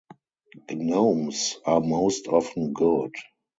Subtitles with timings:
[0.67, 3.11] Gnomes are most often good.